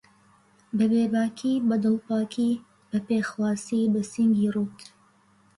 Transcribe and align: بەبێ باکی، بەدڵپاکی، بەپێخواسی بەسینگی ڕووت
بەبێ 0.77 1.03
باکی، 1.13 1.53
بەدڵپاکی، 1.67 2.51
بەپێخواسی 2.89 3.89
بەسینگی 3.93 4.51
ڕووت 4.55 4.79